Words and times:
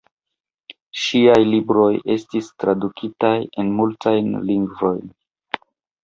Ŝiaj 0.99 1.41
libroj 1.49 1.89
estis 2.13 2.49
tradukitaj 2.63 3.33
en 3.65 3.69
multajn 3.81 4.31
lingvojn. 4.49 5.05